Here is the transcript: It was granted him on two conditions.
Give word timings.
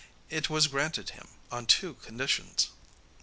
It 0.31 0.49
was 0.49 0.65
granted 0.65 1.11
him 1.11 1.27
on 1.51 1.67
two 1.67 1.93
conditions. 1.93 2.69